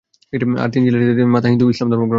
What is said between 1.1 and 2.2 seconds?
তাদের মাতা হিন্দও ইসলাম গ্রহণ করলেন।